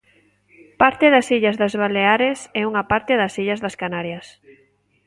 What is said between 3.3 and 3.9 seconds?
illas das